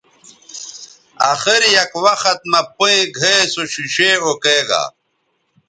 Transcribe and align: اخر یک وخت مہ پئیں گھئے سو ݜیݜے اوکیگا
اخر 1.31 1.61
یک 1.77 1.91
وخت 2.05 2.39
مہ 2.51 2.61
پئیں 2.77 3.05
گھئے 3.17 3.35
سو 3.51 3.61
ݜیݜے 3.71 4.09
اوکیگا 4.23 4.83